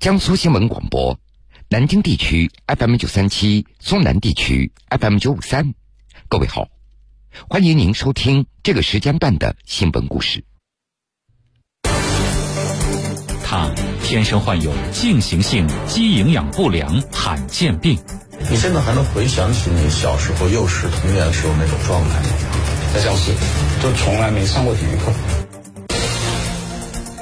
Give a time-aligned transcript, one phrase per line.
[0.00, 1.20] 江苏新闻广播，
[1.68, 5.74] 南京地区 FM 九三七，苏南地区 FM 九五三。
[6.26, 6.66] 各位好，
[7.50, 10.42] 欢迎您收听这个时间段的新闻故事。
[13.44, 13.70] 他
[14.02, 17.98] 天生患有进行性肌营养不良罕见病。
[18.50, 22.28] 你现在还能回想起你小时候幼时童年时候那种状态吗？
[22.94, 23.34] 在教室，
[23.82, 25.12] 就从来没上过体育课。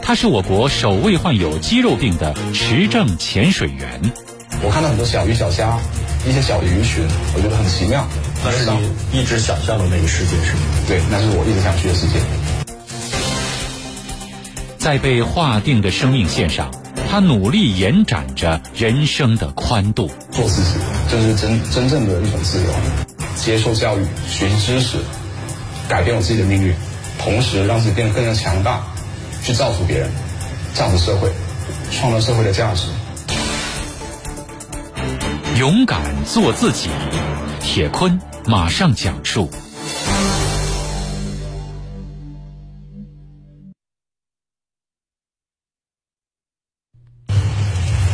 [0.09, 4.01] 他是我国首位患有肌肉病的持证潜水员。
[4.63, 5.79] 我看到很多小鱼小虾，
[6.27, 8.09] 一些小鱼群，我觉得很奇妙。
[8.43, 8.65] 那是
[9.13, 10.61] 你一直想象的那个世界是吗？
[10.87, 12.15] 对，那是我一直想去的世界。
[14.79, 16.71] 在被划定的生命线上，
[17.11, 20.11] 他努力延展着人生的宽度。
[20.31, 20.71] 做自己，
[21.11, 22.71] 这是真真正的一种自由。
[23.37, 24.97] 接受教育，学习知识，
[25.87, 26.75] 改变我自己的命运，
[27.19, 28.83] 同时让自己变得更加强大。
[29.49, 30.11] 去造福别人，
[30.75, 31.33] 造福社会，
[31.91, 32.83] 创造社会的价值。
[35.57, 36.91] 勇敢做自己，
[37.59, 39.51] 铁坤马上讲述。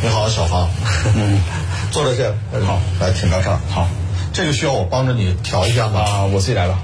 [0.01, 0.69] 你好，小芳。
[1.15, 1.41] 嗯，
[1.91, 2.33] 坐在这。
[2.65, 3.59] 好，来，请到这儿。
[3.69, 3.89] 好，
[4.31, 5.99] 这个需要我帮着你调一下吗？
[5.99, 6.81] 啊，我自己来吧。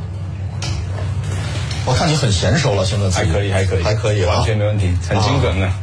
[1.85, 5.73] 我看你很娴熟了，现在还可以，还可以，还可以，完全没问题，很精准的。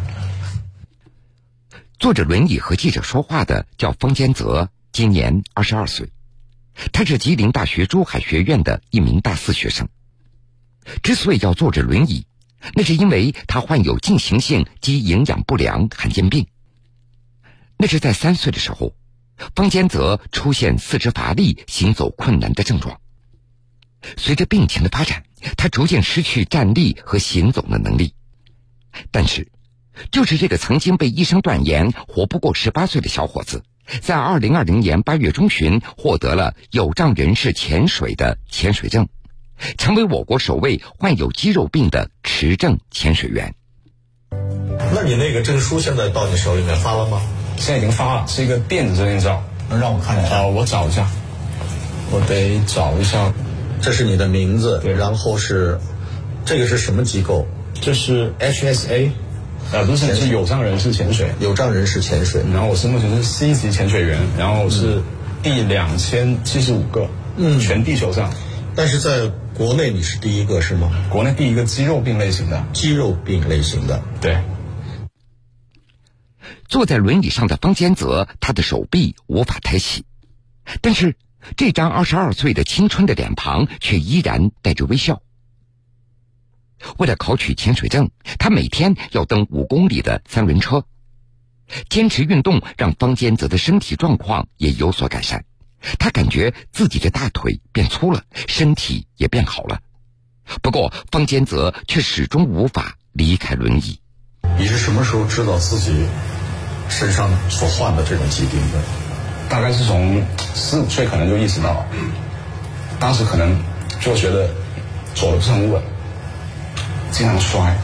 [1.98, 6.10] 坐着轮椅和记者说话的叫方坚泽，今年二十二岁，
[6.92, 9.88] 他是吉林大学珠海学院的一名大四学生。
[11.02, 12.26] 之所以要坐着轮椅，
[12.74, 16.46] 那是因为他患有进行性及营养不良罕见病。
[17.76, 18.94] 那是在三岁的时候，
[19.56, 23.00] 方坚泽出现四肢乏力、行走困难的症状。
[24.16, 25.24] 随着病情的发展，
[25.56, 28.14] 他逐渐失去站立和行走的能力。
[29.10, 29.48] 但是，
[30.10, 33.62] 就是这个曾经被医生断言活不过十八岁的小伙子，
[34.00, 39.08] 在二零二零年八月中旬获得了有障人士潜水的潜水证，
[39.76, 43.54] 成为我国首位患有肌肉病的持证潜水员。
[44.30, 47.20] 那你那个证书现在到你手里面发了吗？
[47.56, 49.42] 现在已经发了，是一个电子证件照。
[49.68, 50.36] 能让我看一下？
[50.36, 51.10] 啊，我找一下，
[52.10, 53.32] 我得找一下。
[53.80, 55.78] 这是你的名字，对，然后是，
[56.44, 57.46] 这个是什么机构？
[57.80, 59.10] 这是 HSA，
[59.72, 62.42] 呃，不是，是有障人士潜水，有障人士潜水。
[62.52, 65.00] 然后我是目前是 C 级潜水员，然后是
[65.42, 68.32] 第两千七十五个，嗯，全地球上。
[68.74, 70.90] 但是在国内你是第一个是吗？
[71.08, 74.36] 国内第一个肌肉病类型的，肌肉病类型的，对。
[76.68, 80.04] 坐在轮椅上的方坚泽，他的手臂无法抬起，
[80.80, 81.14] 但是。
[81.56, 85.22] 这张二十二岁的青春的脸庞却依然带着微笑。
[86.98, 90.84] 为了考取潜水证，他每天要蹬五公里的三轮车。
[91.90, 95.44] 坚持运动让方坚泽的身体状况也有所改善，
[95.98, 99.80] 他感觉自己的大腿变粗了，身体也变好了。
[100.62, 104.00] 不过，方坚泽却始终无法离开轮椅。
[104.56, 106.06] 你是什么时候知道自己
[106.88, 109.07] 身上所患的这种疾病的？
[109.48, 110.22] 大概是从
[110.54, 111.84] 四五岁可能就意识到，
[113.00, 113.56] 当时可能
[113.98, 114.48] 就觉得
[115.14, 115.82] 走的不是很稳，
[117.10, 117.76] 经常摔，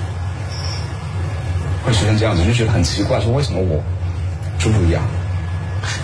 [1.85, 3.83] 会出现这样子，就觉得很奇怪，说为什么我
[4.59, 5.03] 就不一样？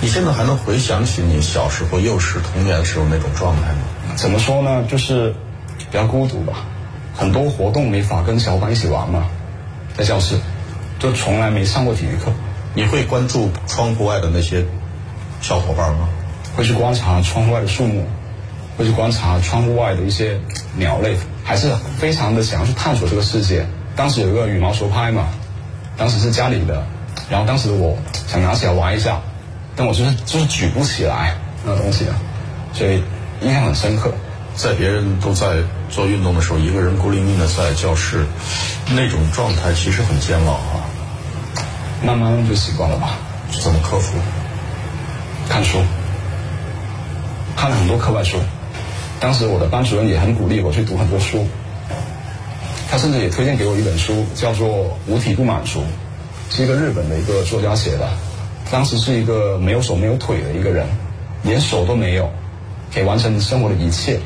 [0.00, 4.14] 你现在还能回想起你小时候幼时童年的时候那种状态吗？
[4.16, 4.84] 怎么说呢？
[4.88, 5.34] 就是
[5.78, 6.64] 比较孤独吧，
[7.16, 9.26] 很多活动没法跟小伙伴一起玩嘛，
[9.96, 10.38] 在教室
[10.98, 12.32] 就从来没上过体育课。
[12.72, 14.64] 你会关注窗户外的那些？
[15.40, 16.08] 小伙伴吗？
[16.56, 18.04] 会去观察窗户外的树木，
[18.76, 20.38] 会去观察窗户外的一些
[20.76, 23.66] 鸟类，还是非常的想要去探索这个世界。
[23.94, 25.28] 当时有一个羽毛球拍嘛，
[25.96, 26.84] 当时是家里的，
[27.30, 27.96] 然后当时我
[28.26, 29.20] 想拿起来玩一下，
[29.76, 32.16] 但我就是就是举不起来那东西啊，
[32.72, 33.02] 所以
[33.40, 34.12] 印象很深刻。
[34.56, 35.58] 在别人都在
[35.88, 38.26] 做运动的时候，一个人孤零零的在教室，
[38.90, 40.84] 那种状态其实很煎熬啊。
[42.02, 43.14] 慢慢就习惯了吧？
[43.62, 44.18] 怎么克服？
[45.50, 45.78] 看书，
[47.56, 48.38] 看了很多课外书。
[49.18, 51.44] 当时我的班主任也很鼓励我去读很多书。
[52.88, 54.68] 他甚至也推荐给我一本书，叫做
[55.08, 55.80] 《无体不满足》，
[56.56, 58.08] 是一个日本的一个作家写的。
[58.70, 60.86] 当时是一个没有手没有腿的一个人，
[61.42, 62.30] 连手都没有，
[62.94, 64.20] 可以完成生活的一切，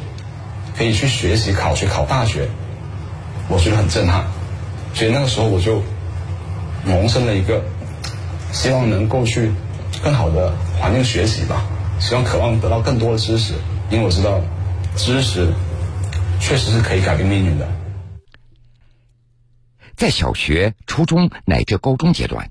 [0.76, 2.46] 可以去学习、考学、考大学。
[3.48, 4.26] 我觉得很震撼，
[4.92, 5.82] 所以那个时候我就
[6.84, 7.62] 萌生了一个
[8.52, 9.50] 希望能够去。
[10.02, 11.64] 更好的环境学习吧，
[11.98, 13.54] 希望渴望得到更多的知识，
[13.90, 14.40] 因为我知道，
[14.96, 15.52] 知识
[16.40, 17.66] 确实是可以改变命运的。
[19.96, 22.48] 在小学、初中乃至高中阶段，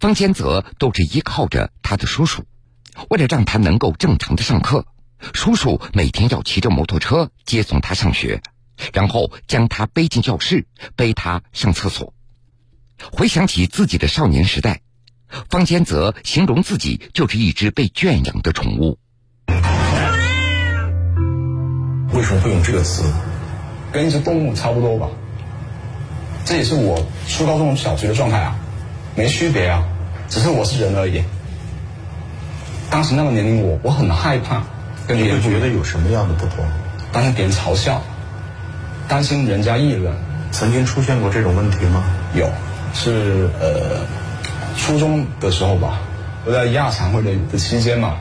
[0.00, 2.44] 方坚泽都是依靠着他的叔叔。
[3.10, 4.86] 为了让他能够正常的上课，
[5.34, 8.40] 叔叔每天要骑着摩托车接送他上学，
[8.92, 12.14] 然后将他背进教室，背他上厕所。
[13.12, 14.80] 回想起自己的少年时代，
[15.50, 18.98] 方坚泽形容自己就是一只被圈养的宠物。
[22.12, 23.04] 为什么会用这个词？
[23.92, 25.08] 跟一只动物差不多吧。
[26.44, 28.56] 这也是我初高中小学的状态啊，
[29.14, 29.82] 没区别啊，
[30.28, 31.22] 只是我是人而已。
[32.88, 34.62] 当时那个年龄我我很害怕，
[35.06, 36.64] 跟别人觉得有什么样的不同？
[37.12, 38.02] 担心别人嘲笑，
[39.08, 40.14] 担心人家议论。
[40.52, 42.04] 曾经出现过这种问题吗？
[42.34, 42.50] 有，
[42.94, 44.06] 是呃
[44.76, 45.98] 初中的时候吧，
[46.44, 48.16] 我在亚残会的的期间嘛，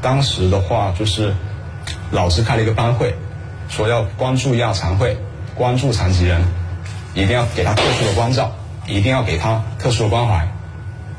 [0.00, 1.34] 当时的话就是
[2.10, 3.14] 老师开了一个班会，
[3.68, 5.16] 说要关注亚残会，
[5.54, 6.42] 关注残疾人，
[7.14, 8.52] 一定要给他特殊的关照，
[8.86, 10.48] 一定要给他特殊的关怀。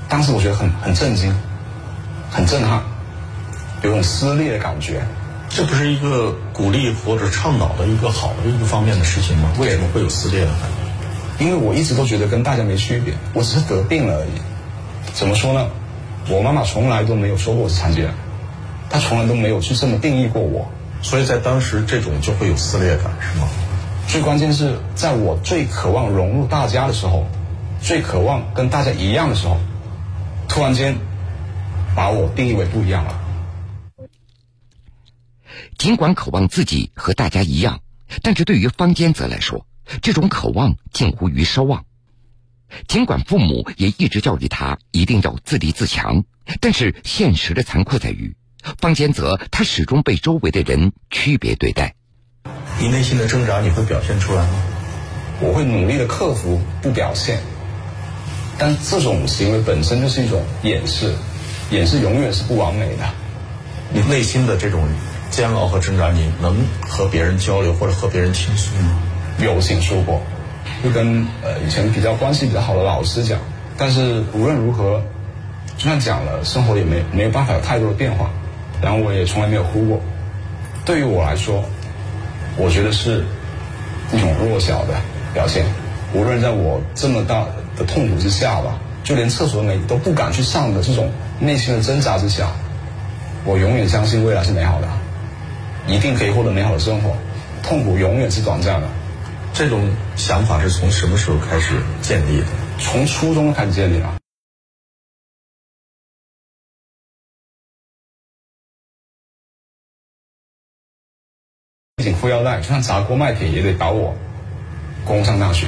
[0.07, 1.33] 当时我觉得很很震惊。
[2.31, 2.83] 很震撼，
[3.81, 5.01] 有种撕裂的感觉。
[5.49, 9.51] 这不是一个鼓励或者倡导的一个好的一个方面的事情吗？
[9.57, 10.59] 为什么会有撕裂的感
[11.39, 11.43] 觉？
[11.43, 14.29] 因为我一直都觉得跟大家没区别，我只是得病了而已。
[15.13, 15.69] 怎么说呢？
[16.29, 18.13] 我妈妈从来都没有说过我是残疾人，
[18.89, 20.69] 她从来都没有去这么定义过我。
[21.01, 23.47] 所以在当时这种就会有撕裂感，是吗？
[24.07, 27.27] 最关键是在我最渴望融入大家的时候，
[27.81, 29.57] 最渴望跟大家一样的时候，
[30.47, 30.95] 突然间。
[31.95, 33.19] 把我定义为不一样了。
[35.77, 37.81] 尽管渴望自己和大家一样，
[38.21, 39.65] 但是对于方坚泽来说，
[40.01, 41.83] 这种渴望近乎于奢望。
[42.87, 46.23] 尽管父母也一直教育他一定要自立自强，
[46.59, 48.35] 但是现实的残酷在于，
[48.79, 51.95] 方坚泽他始终被周围的人区别对待。
[52.79, 54.49] 你内心的挣扎你会表现出来吗？
[55.41, 57.39] 我会努力的克服不表现，
[58.57, 61.13] 但这种行为本身就是一种掩饰。
[61.71, 63.13] 掩饰永远是不完美的，
[63.93, 64.89] 你内心的这种
[65.29, 68.99] 煎熬和挣扎，你能和别人交流或者和别人倾诉吗？
[69.39, 70.21] 有倾诉过，
[70.83, 73.39] 会跟呃以前比较关系比较好的老师讲，
[73.77, 75.01] 但是无论如何，
[75.77, 78.29] 就算讲了，生活也没没有办法有太多的变化，
[78.81, 79.99] 然后我也从来没有哭过。
[80.85, 81.63] 对于我来说，
[82.57, 83.23] 我觉得是
[84.11, 84.93] 一种弱小的
[85.33, 85.65] 表现，
[86.13, 87.45] 无论在我这么大
[87.77, 88.77] 的痛苦之下吧。
[89.01, 91.09] 就连厕所没都不敢去上的这种
[91.39, 92.51] 内心的挣扎之下，
[93.43, 94.87] 我永远相信未来是美好的，
[95.87, 97.15] 一定可以获得美好的生活，
[97.63, 98.87] 痛苦永远是短暂的。
[99.59, 102.47] 这种想法是从什么时候开始建立的？
[102.79, 104.17] 从初中开始建立了。
[112.01, 114.15] 紧裤腰带，就算砸锅卖铁也得把我
[115.03, 115.67] 供上大学，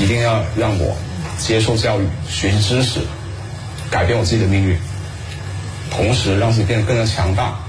[0.00, 0.96] 一定要让我。
[1.38, 3.00] 接受教育，学习知识，
[3.92, 4.76] 改变我自己的命运，
[5.88, 7.60] 同时让自己变得更加强大，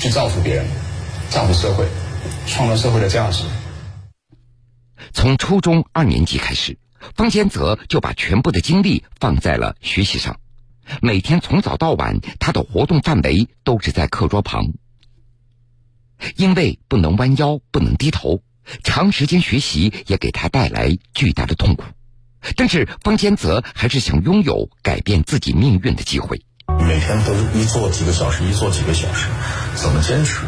[0.00, 0.66] 去造福别人，
[1.30, 1.86] 造福社会，
[2.48, 3.44] 创造社会的价值。
[5.12, 6.78] 从初中二年级开始，
[7.14, 10.38] 方坚泽就把全部的精力放在了学习上，
[11.00, 14.72] 每天从早到晚，他的活动范围都是在课桌旁。
[16.36, 18.42] 因为不能弯腰，不能低头，
[18.82, 21.84] 长时间学习也给他带来巨大的痛苦。
[22.56, 26.42] 但是方坚泽还是想拥有改变自己命运的机会。
[26.80, 29.28] 每天都一坐几个小时，一坐几个小时，
[29.74, 30.44] 怎么坚持？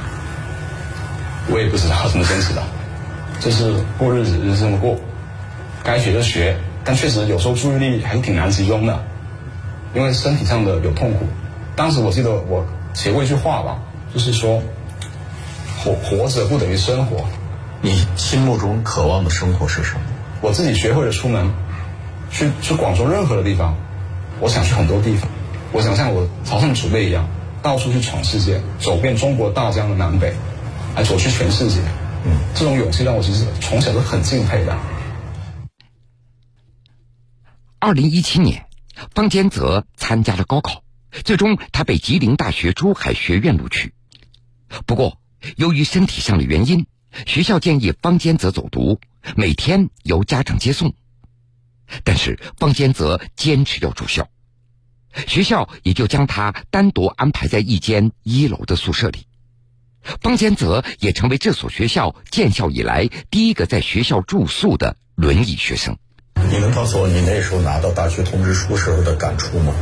[1.48, 2.62] 我也不知道怎么坚持的，
[3.40, 4.96] 就是过日子就这么过，
[5.82, 6.56] 该学就学。
[6.84, 9.02] 但确实有时候注意力还是挺难集中的，
[9.94, 11.26] 因为身体上的有痛苦。
[11.74, 13.78] 当时我记得我写过一句话吧，
[14.14, 14.62] 就是说，
[15.78, 17.24] 活活着不等于生活。
[17.82, 20.00] 你心目中渴望的生活是什么？
[20.40, 21.50] 我自己学会了出门。
[22.32, 23.74] 去去广州任何的地方，
[24.38, 25.28] 我想去很多地方，
[25.72, 27.28] 我想像我朝圣祖辈一样，
[27.60, 30.32] 到处去闯世界，走遍中国大江的南北，
[30.94, 31.80] 还走去全世界。
[32.24, 34.78] 嗯，这种勇气让我其实从小都很敬佩的。
[37.78, 38.66] 二零一七年，
[39.14, 40.82] 方坚泽参加了高考，
[41.24, 43.94] 最终他被吉林大学珠海学院录取。
[44.84, 45.18] 不过，
[45.56, 46.86] 由于身体上的原因，
[47.26, 49.00] 学校建议方坚泽走读，
[49.34, 50.94] 每天由家长接送。
[52.04, 54.28] 但是方坚泽坚持要住校，
[55.26, 59.26] 学校也就将他单独安排在一间一楼的宿舍里。
[60.22, 65.96] 方坚泽也成为这所学校建校以来第一个在学校住宿的轮椅学生。
[66.50, 69.72] 你能告诉我你那时候拿到大学通知书时候的感触吗？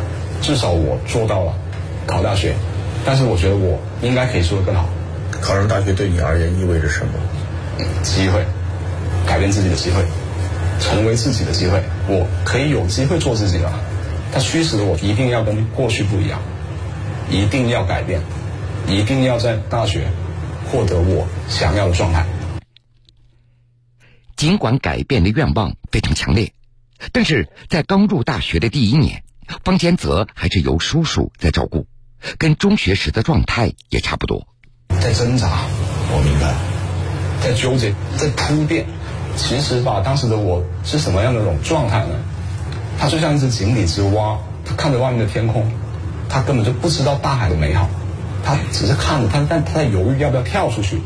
[0.42, 1.54] 至少我做到了
[2.06, 2.54] 考大学，
[3.04, 4.88] 但是我觉得我应该可以做得更好。
[5.40, 7.12] 考上大学对你而言意味着什么？
[8.02, 8.44] 机会，
[9.26, 10.04] 改变自己的机会。
[10.80, 13.80] 成为自己的机会，我可以有机会做自己了。
[14.32, 16.40] 它驱使我一定要跟过去不一样，
[17.28, 18.20] 一定要改变，
[18.86, 20.08] 一定要在大学
[20.70, 22.26] 获得我想要的状态。
[24.36, 26.52] 尽管改变的愿望非常强烈，
[27.12, 29.24] 但是在刚入大学的第一年，
[29.64, 31.86] 方坚泽还是由叔叔在照顾，
[32.38, 34.46] 跟中学时的状态也差不多。
[35.00, 35.48] 在挣扎，
[36.10, 36.54] 我明白，
[37.42, 38.86] 在纠结，在铺垫。
[39.36, 42.14] 其实吧，当时的我是什么样的一种状态呢？
[42.98, 45.70] 他就像一只井底之蛙，他看着外面的天空，
[46.28, 47.88] 他根本就不知道大海的美好，
[48.44, 51.00] 他只是看着他，但他在犹豫要不要跳出去，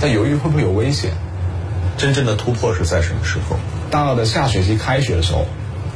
[0.00, 1.12] 在犹豫会不会有危险。
[1.96, 3.56] 真正的突破是在什么时候？
[3.90, 5.46] 大二的下学期开学的时候，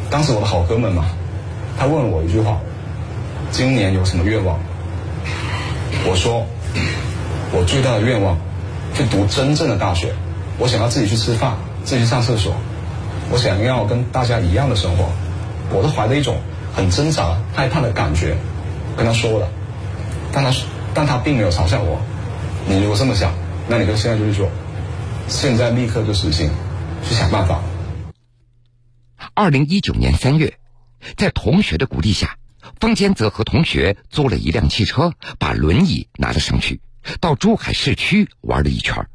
[0.08, 1.04] 当时我的好哥们嘛，
[1.78, 2.58] 他问了我一句话
[3.52, 4.58] ：“今年有什么愿望？”
[6.08, 6.46] 我说
[7.52, 8.38] ：“我最大的愿望，
[8.94, 10.14] 去读真正的大学。
[10.58, 12.54] 我想要自己去吃饭，自己去上厕所，
[13.30, 15.10] 我想要跟大家一样的生活。”
[15.72, 16.38] 我是怀着一种
[16.74, 18.36] 很挣扎、害怕的感觉
[18.96, 19.46] 跟他说了，
[20.32, 20.52] 但他
[20.94, 22.00] 但他并没有嘲笑我。
[22.68, 23.32] 你如果这么想，
[23.68, 24.48] 那你就现在就去做。
[25.28, 26.50] 现在立刻就实行，
[27.04, 27.60] 去想办法。
[29.34, 30.54] 二零一九年三月，
[31.16, 32.36] 在同学的鼓励下，
[32.80, 36.80] 方坚泽和同学租了一辆汽车，把轮椅拿了上去，
[37.20, 39.06] 到珠海市区玩了一圈。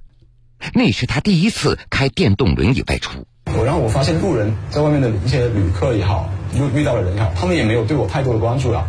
[0.73, 3.27] 那是他第一次开电动轮椅外出。
[3.57, 8.87] 我然后我发现路人在外面的一些旅客也好，遇遇到的人也好，他们也没有对我太多的关注了。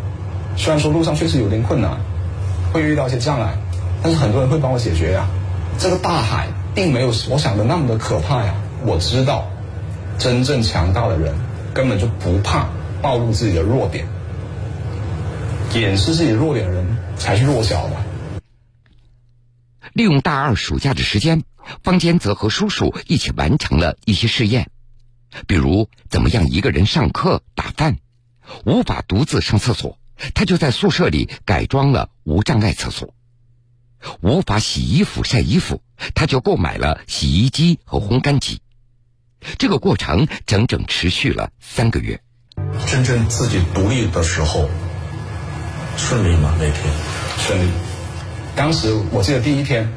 [0.56, 2.00] 虽然说路上确实有点困难，
[2.76, 3.56] 会遇到一些障碍，
[4.02, 5.26] 但是很多人会帮我解决呀。
[5.78, 6.48] 这个大海。
[6.76, 8.54] 并没有我想的那么的可怕呀！
[8.84, 9.50] 我知道，
[10.18, 11.34] 真正强大的人
[11.72, 12.68] 根本就不怕
[13.00, 14.06] 暴露自己的弱点，
[15.72, 17.96] 掩饰自己弱点的人才是弱小的。
[19.94, 21.44] 利用大二暑假的时间，
[21.82, 24.68] 方坚泽和叔叔一起完成了一些试验，
[25.46, 27.96] 比如怎么样一个人上课打饭，
[28.66, 29.96] 无法独自上厕所，
[30.34, 33.14] 他就在宿舍里改装了无障碍厕所。
[34.20, 35.82] 无法洗衣服、晒衣服，
[36.14, 38.60] 他就购买了洗衣机和烘干机。
[39.58, 42.20] 这个过程整整持续了三个月。
[42.86, 44.68] 真正自己独立的时候，
[45.96, 46.54] 顺利吗？
[46.58, 46.76] 那天
[47.38, 47.70] 顺利。
[48.54, 49.92] 当时我记得第一天，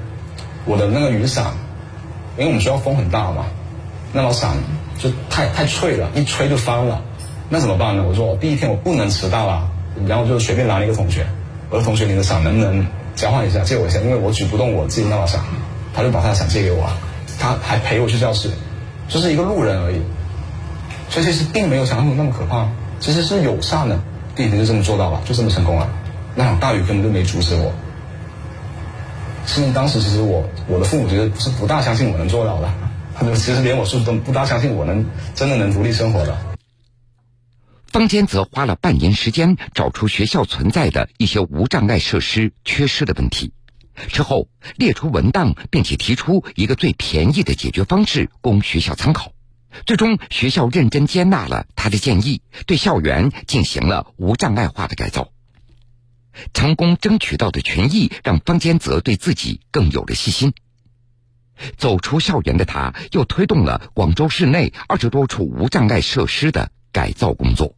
[0.65, 1.53] 我的那个雨伞，
[2.37, 3.45] 因为我们学校风很大嘛，
[4.11, 4.57] 那把伞
[4.97, 7.01] 就太太脆了，一吹就翻了。
[7.49, 8.03] 那怎么办呢？
[8.03, 9.71] 我说第一天我不能迟到啊，
[10.07, 11.25] 然后就随便拦了一个同学，
[11.69, 12.85] 我说同学，你的伞能不能？
[13.15, 15.41] 交换一下，借我一下，因为我举不动我自己那把伞，
[15.93, 16.89] 他就把他的伞借给我，
[17.37, 18.49] 他还陪我去教室，
[19.09, 19.99] 就是一个路人而已，
[21.09, 22.69] 所以其实并没有想象中那么可怕，
[23.01, 23.99] 其实是友善的，
[24.37, 25.89] 第一天就这么做到了，就这么成功了，
[26.33, 27.73] 那场大雨根本就没阻止我，
[29.45, 32.69] 甚至当时其实我我的父母觉得是不大相信我能做到的，
[33.17, 36.37] 他们其实连我是都不大相信我能真的能独立生活的。
[37.91, 43.51] 方坚则花了半年时间找出学校存在的一些无障碍设施缺失的问题，
[44.09, 49.33] 之后列出文档，并且提出一个最便宜的解决方式供学校参考。
[49.85, 55.31] 最终，学校认真接纳了他的建议，对校园进行了无障碍化的改造。
[56.53, 60.53] 成功争取到的权益让方坚泽对自己更有了信心。
[61.77, 67.75] 走出校园的他，又推动了广州市内二十多处无障碍设施的改造工作。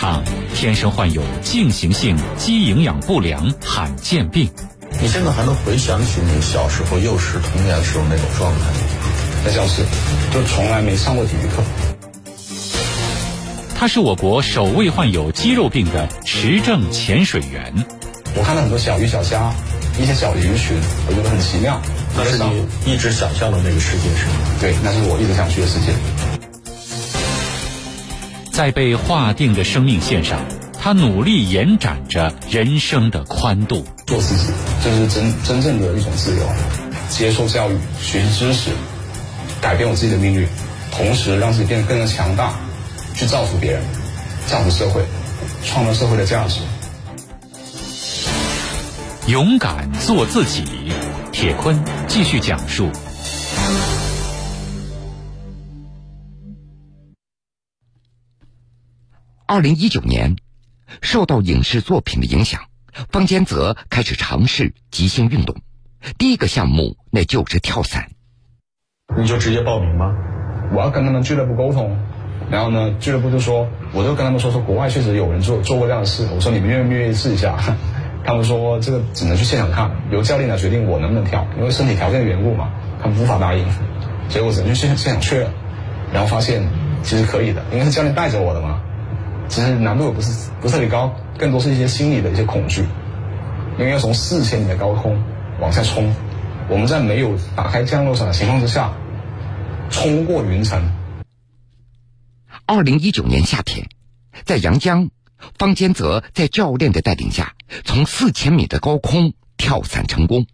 [0.00, 0.22] 他
[0.54, 4.48] 天生患有进行性肌营养不良罕见病。
[4.98, 8.60] 你现在还能回想起你小时候幼时童年时候那种状态？
[9.44, 9.84] 在教室，
[10.32, 11.62] 就从来没上过体育课。
[13.76, 17.74] 他是我国首位患有肌肉病的持证潜水员。
[18.34, 19.52] 我看到很多小鱼小虾，
[20.00, 20.78] 一些小鱼群，
[21.08, 21.78] 我觉得很奇妙。
[22.16, 24.32] 那是你一直想象的那个世界，是吗？
[24.60, 25.92] 对，那是我一直想去的世界。
[28.60, 30.38] 在被划定的生命线上，
[30.78, 33.86] 他努力延展着人生的宽度。
[34.06, 34.48] 做自己，
[34.84, 36.46] 这是真真正的一种自由。
[37.08, 38.68] 接受教育，学习知识，
[39.62, 40.46] 改变我自己的命运，
[40.92, 42.52] 同时让自己变得更加强大，
[43.14, 43.80] 去造福别人，
[44.46, 45.00] 造福社会，
[45.64, 46.60] 创造社会的价值。
[49.26, 50.64] 勇敢做自己，
[51.32, 52.90] 铁坤继续讲述。
[59.50, 60.36] 二零一九年，
[61.02, 62.60] 受到影视作品的影响，
[63.10, 65.56] 方坚泽开始尝试即兴运动。
[66.18, 68.10] 第一个项目那就是跳伞。
[69.18, 70.14] 你就直接报名吗？
[70.72, 71.98] 我要跟他们俱乐部沟通，
[72.48, 76.28] 然后呢，俱乐部就说，我就跟他们说说，国外确实有人做做过这样的事。
[76.32, 77.58] 我说你们愿不愿意试一下？
[78.24, 82.70] 他们说这个只能去现场看，由教练来决定我能不能跳，因为身体条件的缘故嘛，
[83.02, 83.66] 他们无法答应。
[84.28, 85.50] 所以我只能去现现场确认，
[86.12, 86.68] 然后发现
[87.02, 88.80] 其实可以的，因为是教练带着我的嘛。
[89.50, 92.86] 其实难度也不是不是很高，更多是一些心理的一些恐惧，
[93.78, 95.20] 因为要从四千米的高空
[95.60, 96.14] 往下冲，
[96.68, 98.92] 我们在没有打开降落伞的情况之下，
[99.90, 100.80] 冲过云层。
[102.64, 103.88] 二零一九年夏天，
[104.44, 105.10] 在阳江，
[105.58, 107.54] 方坚泽在教练的带领下，
[107.84, 110.46] 从四千米的高空跳伞成功。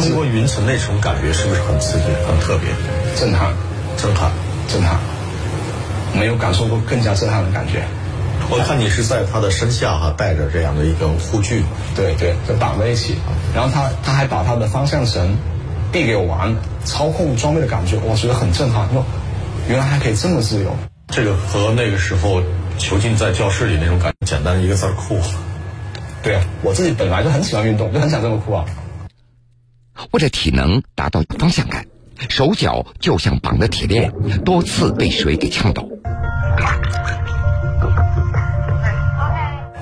[0.00, 2.70] 经过云层那种感觉是不是很刺激、很特别、
[3.16, 3.52] 震撼、
[3.96, 4.30] 震撼、
[4.68, 4.98] 震撼？
[6.14, 7.82] 没有感受过更加震撼的感觉。
[8.50, 11.64] 我看你是在他的身下哈，带着这样的一个护具，
[11.96, 13.16] 对对，就绑在一起。
[13.54, 15.34] 然后他他还把他的方向绳
[15.90, 18.86] 递给我玩，操控装备的感觉，我觉得很震撼。
[18.94, 19.02] 哟
[19.68, 20.76] 原来还可以这么自由。
[21.08, 22.42] 这个和那个时候
[22.78, 25.18] 囚禁在教室里那种感觉，简单一个字儿酷。
[26.22, 28.64] 对啊，我自己本来就很喜欢运动，就很想这么酷啊。
[30.10, 31.86] 为了体能达到方向感，
[32.28, 34.12] 手脚就像绑了铁链，
[34.44, 35.86] 多次被水给呛到。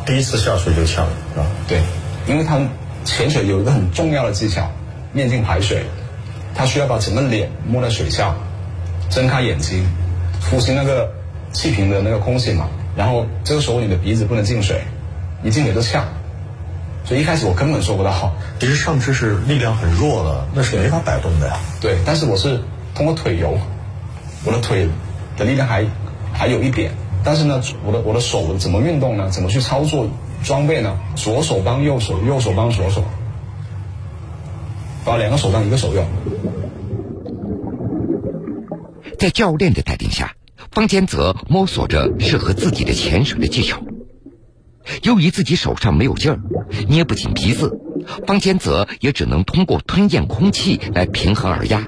[0.07, 1.47] 第一次下水就呛，是吧？
[1.69, 1.81] 对，
[2.27, 2.61] 因为他
[3.05, 4.71] 潜水有一个很重要的技巧，
[5.12, 5.85] 面镜排水，
[6.55, 8.35] 他需要把整个脸摸在水下，
[9.09, 9.85] 睁开眼睛，
[10.50, 11.11] 呼吸那个
[11.53, 14.83] 气瓶的那个空气嘛，然后这个时候你的鼻子不能进水，
[15.45, 16.05] 一进水就呛。
[17.04, 18.33] 所以一开始我根本做不到。
[18.59, 21.59] 其实上肢是力量很弱的，那是没法摆动的呀。
[21.80, 22.61] 对，但是我是
[22.95, 23.59] 通过腿游，
[24.45, 24.88] 我的腿
[25.37, 25.85] 的力量还
[26.33, 26.92] 还有一点，
[27.25, 29.28] 但是呢，我的我的手怎么运动呢？
[29.30, 30.09] 怎么去操作
[30.45, 30.97] 装备呢？
[31.16, 33.02] 左手帮右手，右手帮左手，
[35.04, 36.07] 把两个手当一个手用。
[39.19, 40.35] 在教练的带领下，
[40.71, 43.83] 方坚泽摸索着适合自己的潜水的技巧。
[45.02, 46.40] 由于自己手上没有劲儿，
[46.88, 47.78] 捏不紧鼻子，
[48.26, 51.85] 方坚泽也只能通过吞咽空气来平衡耳压。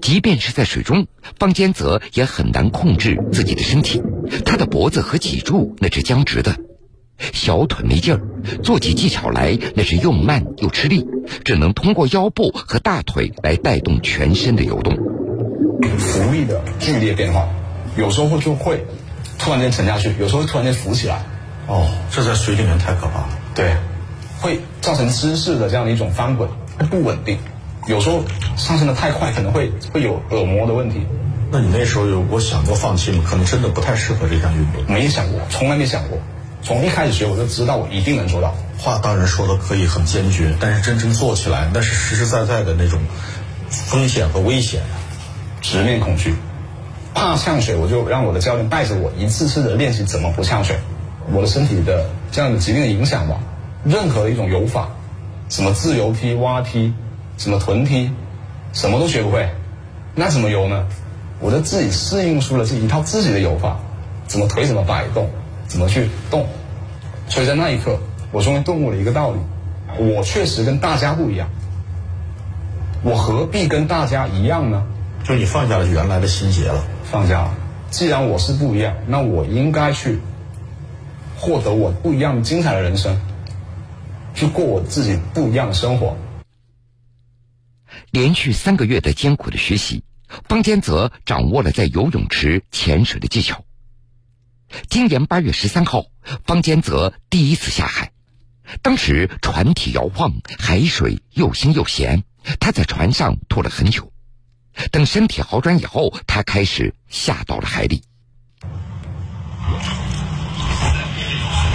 [0.00, 1.06] 即便是在水中，
[1.38, 4.02] 方坚泽也很难控制自己的身体，
[4.44, 6.56] 他的脖子和脊柱那是僵直的，
[7.34, 8.20] 小腿没劲儿，
[8.62, 11.06] 做起技巧来那是又慢又吃力，
[11.44, 14.96] 只能通过腰部和大腿来带动全身的游动。
[15.98, 17.46] 浮力的剧烈变化，
[17.98, 18.86] 有时候会就会
[19.38, 21.26] 突然间沉下去，有时候突然间浮起来。
[21.66, 23.28] 哦，这在水里面太可怕了。
[23.54, 23.74] 对，
[24.40, 26.48] 会造成姿势的这样的一种翻滚，
[26.90, 27.38] 不稳定。
[27.86, 28.22] 有时候
[28.56, 31.06] 上升的太快，可能会会有耳膜的问题。
[31.50, 33.22] 那你那时候有我想过放弃吗？
[33.26, 34.82] 可能真的不太适合这项运动。
[34.88, 36.18] 没想过，从来没想过。
[36.62, 38.54] 从一开始学我就知道我一定能做到。
[38.78, 43.00] 话当然说的可以很坚决，但是真正做起来，那是实实在在的那种
[43.68, 44.82] 风险和危险。
[45.60, 46.34] 直面恐惧，
[47.14, 50.78] 怕呛水，我就让我的教练带着我一次次的练习怎么不呛水。
[51.32, 53.40] 我的身体的这样的疾病的影响吧，
[53.84, 54.88] 任何的一种游法，
[55.48, 56.92] 什么自由踢、蛙踢，
[57.38, 58.10] 什么臀踢，
[58.72, 59.48] 什么都学不会，
[60.14, 60.86] 那怎么游呢？
[61.40, 63.78] 我就自己适应出了这一套自己的游法，
[64.26, 65.28] 怎么腿怎么摆动，
[65.66, 66.46] 怎么去动。
[67.28, 67.98] 所以在那一刻，
[68.30, 69.38] 我终于顿悟了一个道理：
[69.98, 71.48] 我确实跟大家不一样，
[73.02, 74.84] 我何必跟大家一样呢？
[75.24, 77.54] 就你放下了原来的心结了，放下了。
[77.90, 80.20] 既然我是不一样，那我应该去。
[81.44, 83.20] 获得我不一样精彩的人生，
[84.34, 86.16] 去过我自己不一样的生活。
[88.10, 90.04] 连续三个月的艰苦的学习，
[90.48, 93.62] 方坚泽掌握了在游泳池潜水的技巧。
[94.88, 96.06] 今年八月十三号，
[96.46, 98.12] 方坚泽第一次下海，
[98.80, 102.24] 当时船体摇晃，海水又腥又咸，
[102.58, 104.10] 他在船上吐了很久。
[104.90, 108.02] 等身体好转以后，他开始下到了海里。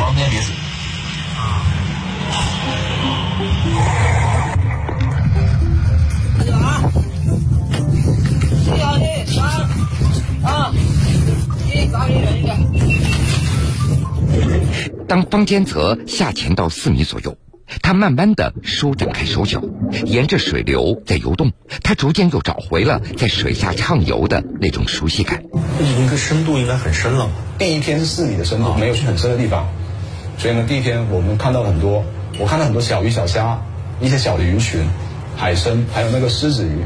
[0.10, 0.52] 旁边别死。
[1.38, 1.62] 啊！
[10.44, 10.74] 啊！
[12.10, 12.58] 远一点。
[15.08, 17.38] 当方坚泽下潜到四米左右，
[17.84, 19.62] 他慢慢的舒展开手脚，
[20.06, 21.52] 沿着水流在游动。
[21.84, 25.44] 他逐渐又找回了在水下畅游的那种熟悉感。
[25.80, 27.30] 应该深度应该很深了。
[27.60, 29.70] 第一天是四米的深度，没有去很深的地方。
[30.40, 32.04] 所以呢，第一天我们看到很多，
[32.40, 33.60] 我看到很多小鱼小虾，
[34.00, 34.82] 一些小的鱼群，
[35.36, 36.80] 海参，还有那个狮子鱼，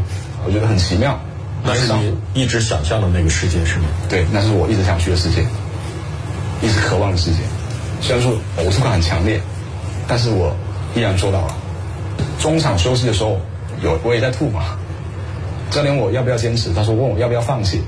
[0.43, 1.19] 我觉得很奇妙。
[1.63, 3.85] 那是你一直想象的那个世界是吗？
[4.09, 5.45] 对，那是我一直想去的世界，
[6.61, 7.37] 一直渴望的世界。
[8.01, 9.39] 虽然说呕吐感很强烈，
[10.07, 10.53] 但是我
[10.95, 11.55] 依然做到了。
[12.39, 13.39] 中场休息的时候，
[13.81, 14.77] 有我也在吐嘛。
[15.69, 17.83] 教练问我要不要坚持，他说问我要不要放弃，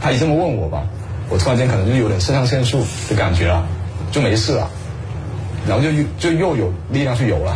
[0.00, 0.84] 他一这么问我吧，
[1.28, 3.66] 我突然间可能就有点肾上腺素的感觉了，
[4.10, 4.70] 就没事了。
[5.68, 7.54] 然后就又就又有力量去游了，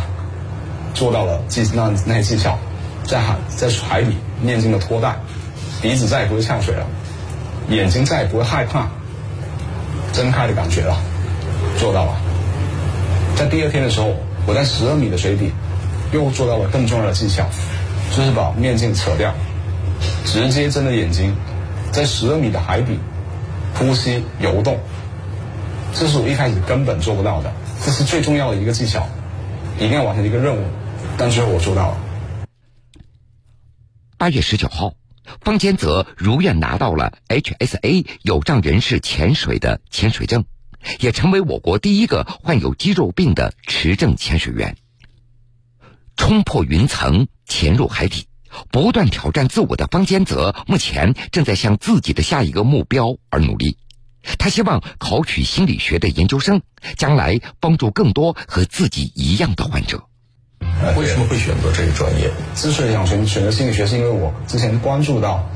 [0.92, 2.58] 做到了技那那些技巧，
[3.06, 5.16] 在海在海底念经的拖带，
[5.80, 6.86] 鼻子再也不会呛水了，
[7.70, 8.86] 眼睛再也不会害怕
[10.12, 10.94] 睁开的感觉了，
[11.78, 12.12] 做到了。
[13.34, 14.14] 在第二天的时候，
[14.46, 15.50] 我在十二米的水底
[16.12, 17.46] 又做到了更重要的技巧，
[18.14, 19.32] 就是把面镜扯掉，
[20.26, 21.34] 直接睁着眼睛，
[21.90, 22.98] 在十二米的海底
[23.74, 24.78] 呼吸游动。
[25.94, 27.52] 这是我一开始根本做不到的，
[27.84, 29.08] 这是最重要的一个技巧，
[29.76, 30.64] 一定要完成一个任务。
[31.18, 31.96] 但最后我做到了。
[34.16, 34.94] 八月十九号，
[35.40, 40.44] 方坚泽如愿拿到了 HSA 有障人士潜水的潜水证，
[41.00, 44.76] 也成为我国第一个患有肌肉病的持证潜水员。
[46.16, 48.26] 冲破云层，潜入海底，
[48.70, 53.76] 不断挑战自我的方坚泽，目前正在向自己的下一个目标而努力。
[54.38, 56.62] 他希望考取心理学的研究生，
[56.96, 60.04] 将来帮助更多和自己一样的患者。
[60.96, 62.30] 为什么会选择这个专业？
[62.54, 65.48] 之所以想选选择心理学，是因为我之前关注到，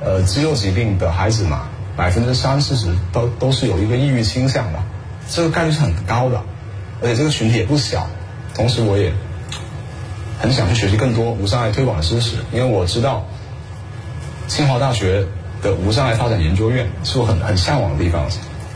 [0.00, 4.82] 呃，肌肉疾病的孩子嘛，百分之三四十都都是有一个抑郁倾向的，
[5.28, 6.42] 这个概率是很高的，
[7.02, 8.08] 而且这个群体也不小。
[8.54, 9.12] 同时，我也
[10.40, 13.26] 很想去学习更多无障碍推广的知识，因为我知道
[14.48, 15.26] 清华大学
[15.62, 18.28] 的无障碍发展研究院是我很很向往的地方。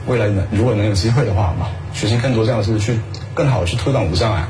[0.07, 3.01] 未来能如果能有机会的话嘛，学习更多这样的知识，去
[3.35, 4.47] 更好的去推广无障碍。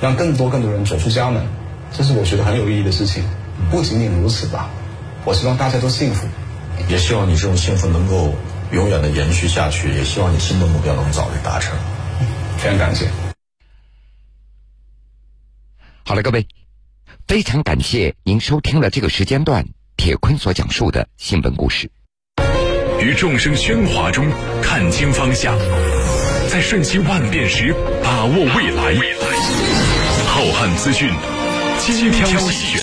[0.00, 1.46] 让更多更多人走出家门，
[1.92, 3.22] 这是我觉得很有意义的事情。
[3.70, 4.68] 不仅仅如此吧，
[5.24, 6.26] 我希望大家都幸福，
[6.88, 8.34] 也希望你这种幸福能够
[8.72, 11.72] 永远的延续下去，也希望你新的目标能早日达成。
[12.58, 13.08] 非常感谢。
[16.04, 16.46] 好了，各位，
[17.28, 19.64] 非常感谢您收听了这个时间段
[20.04, 21.90] 铁坤所讲述的新闻故事。
[23.00, 24.22] 于众生喧哗中
[24.60, 25.58] 看清方向。
[26.46, 28.94] 在瞬息万变时把握未来，
[30.26, 31.08] 浩瀚资讯，
[31.78, 32.64] 精挑细选。